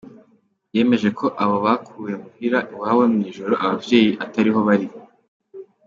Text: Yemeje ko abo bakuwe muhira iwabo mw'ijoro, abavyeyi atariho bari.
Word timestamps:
Yemeje 0.75 1.09
ko 1.19 1.25
abo 1.43 1.55
bakuwe 1.65 2.11
muhira 2.21 2.59
iwabo 2.73 3.01
mw'ijoro, 3.13 3.53
abavyeyi 3.63 4.11
atariho 4.23 4.59
bari. 4.67 4.87